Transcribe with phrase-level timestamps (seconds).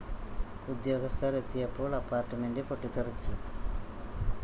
[0.67, 3.35] ഉദ്യോഗസ്ഥർ എത്തിയപ്പോൾ അപ്പാർട്ട്മെൻ്റ് പൊട്ടിത്തെറിച്ചു